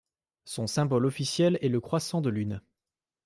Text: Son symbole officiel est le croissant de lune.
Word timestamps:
Son 0.45 0.65
symbole 0.65 1.05
officiel 1.05 1.59
est 1.61 1.69
le 1.69 1.79
croissant 1.79 2.21
de 2.21 2.31
lune. 2.31 2.63